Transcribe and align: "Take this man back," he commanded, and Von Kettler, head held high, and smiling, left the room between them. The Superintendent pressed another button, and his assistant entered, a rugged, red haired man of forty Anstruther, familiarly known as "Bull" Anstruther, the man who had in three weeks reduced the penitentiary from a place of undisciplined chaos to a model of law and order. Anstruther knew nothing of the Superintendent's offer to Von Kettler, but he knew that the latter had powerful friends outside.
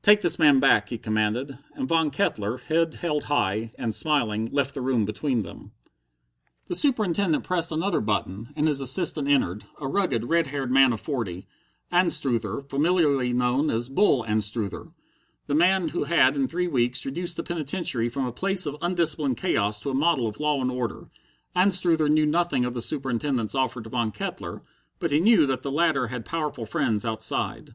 "Take 0.00 0.22
this 0.22 0.38
man 0.38 0.60
back," 0.60 0.88
he 0.88 0.96
commanded, 0.96 1.58
and 1.74 1.86
Von 1.86 2.08
Kettler, 2.10 2.56
head 2.56 2.94
held 2.94 3.24
high, 3.24 3.70
and 3.78 3.94
smiling, 3.94 4.46
left 4.50 4.72
the 4.72 4.80
room 4.80 5.04
between 5.04 5.42
them. 5.42 5.72
The 6.68 6.74
Superintendent 6.74 7.44
pressed 7.44 7.70
another 7.70 8.00
button, 8.00 8.48
and 8.56 8.66
his 8.66 8.80
assistant 8.80 9.28
entered, 9.28 9.64
a 9.78 9.86
rugged, 9.86 10.24
red 10.30 10.46
haired 10.46 10.70
man 10.72 10.94
of 10.94 11.02
forty 11.02 11.46
Anstruther, 11.92 12.62
familiarly 12.62 13.34
known 13.34 13.68
as 13.68 13.90
"Bull" 13.90 14.24
Anstruther, 14.24 14.88
the 15.48 15.54
man 15.54 15.90
who 15.90 16.04
had 16.04 16.34
in 16.34 16.48
three 16.48 16.66
weeks 16.66 17.04
reduced 17.04 17.36
the 17.36 17.42
penitentiary 17.42 18.08
from 18.08 18.24
a 18.26 18.32
place 18.32 18.64
of 18.64 18.78
undisciplined 18.80 19.36
chaos 19.36 19.78
to 19.80 19.90
a 19.90 19.94
model 19.94 20.26
of 20.26 20.40
law 20.40 20.62
and 20.62 20.70
order. 20.70 21.10
Anstruther 21.54 22.08
knew 22.08 22.24
nothing 22.24 22.64
of 22.64 22.72
the 22.72 22.80
Superintendent's 22.80 23.54
offer 23.54 23.82
to 23.82 23.90
Von 23.90 24.12
Kettler, 24.12 24.62
but 24.98 25.10
he 25.10 25.20
knew 25.20 25.44
that 25.44 25.60
the 25.60 25.70
latter 25.70 26.06
had 26.06 26.24
powerful 26.24 26.64
friends 26.64 27.04
outside. 27.04 27.74